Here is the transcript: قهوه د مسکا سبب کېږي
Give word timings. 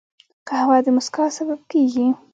قهوه 0.47 0.77
د 0.85 0.87
مسکا 0.95 1.25
سبب 1.37 1.59
کېږي 1.71 2.07